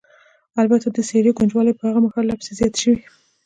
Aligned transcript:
البته 0.61 0.87
د 0.91 0.97
څېرې 1.09 1.31
ګونجوالې 1.37 1.71
به 1.77 1.81
یې 1.83 1.89
هغه 1.89 1.99
مهال 2.05 2.25
لا 2.27 2.35
پسې 2.39 2.51
زیاتې 2.59 2.79
شوې. 2.83 2.97